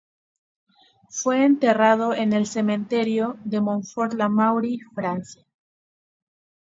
Fue 1.09 1.43
enterrado 1.45 2.15
en 2.15 2.33
el 2.33 2.47
Cementerio 2.47 3.37
de 3.45 3.61
Montfort-l'Amaury, 3.61 4.79
Francia. 4.95 5.45